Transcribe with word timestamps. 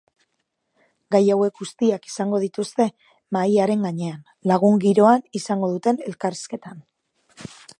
Gai 1.15 1.19
hauek 1.33 1.59
guztiak 1.59 2.07
izango 2.11 2.39
dituzte 2.45 2.87
mahaiaren 3.37 3.85
gainean, 3.89 4.25
lagun 4.53 4.81
giroan 4.87 5.23
izango 5.41 5.71
duten 5.75 6.01
elkarrizketan. 6.11 6.83